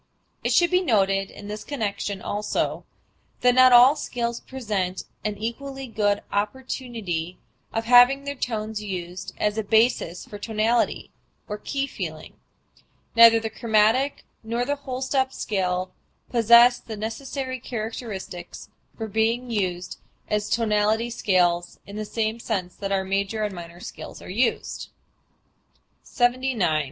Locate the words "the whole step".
14.65-15.31